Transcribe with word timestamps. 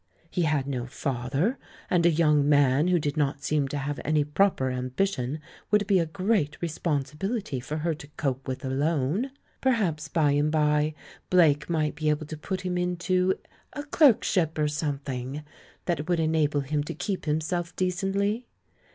He 0.31 0.41
had 0.49 0.65
no 0.65 0.87
father, 0.87 1.59
and 1.87 2.07
a 2.07 2.11
young 2.11 2.49
man 2.49 2.87
who 2.87 2.97
did 2.97 3.17
not 3.17 3.43
seem 3.43 3.67
to 3.67 3.77
have 3.77 3.99
any 4.03 4.23
proper 4.23 4.71
ambition 4.71 5.39
would 5.69 5.85
be 5.85 5.99
a 5.99 6.07
great 6.07 6.59
responsibility 6.59 7.59
THE 7.59 7.75
LAURELS 7.75 7.85
AND 7.85 7.85
THE 7.85 7.85
LADY 7.85 7.97
87 7.97 8.13
for 8.17 8.27
her 8.27 8.33
to 8.33 8.33
cope 8.41 8.47
with 8.47 8.65
alone. 8.65 9.31
Perhaps 9.61 10.07
by 10.07 10.31
and 10.31 10.51
by 10.51 10.95
Blake 11.29 11.69
might 11.69 11.93
be 11.93 12.09
able 12.09 12.25
to 12.25 12.35
put 12.35 12.61
him 12.61 12.79
into 12.79 13.35
"a 13.73 13.83
clerkship 13.83 14.57
or 14.57 14.67
something" 14.67 15.43
that 15.85 16.09
would 16.09 16.19
enable 16.19 16.61
him 16.61 16.83
to 16.85 16.95
keep 16.95 17.25
himself 17.25 17.75
decently? 17.75 18.47